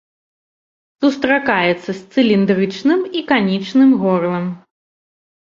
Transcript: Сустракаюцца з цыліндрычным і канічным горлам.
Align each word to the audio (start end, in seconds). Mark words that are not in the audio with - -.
Сустракаюцца 1.03 1.85
з 1.89 1.95
цыліндрычным 2.13 2.99
і 3.21 3.23
канічным 3.33 3.89
горлам. 4.05 4.45